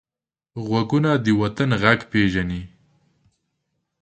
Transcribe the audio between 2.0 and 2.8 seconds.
پېژني